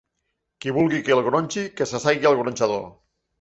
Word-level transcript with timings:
Qui 0.63 0.71
vulgui 0.77 1.01
que 1.09 1.13
el 1.17 1.21
gronxi, 1.27 1.67
que 1.81 1.89
s'assegui 1.93 2.31
al 2.31 2.41
gronxador. 2.41 2.83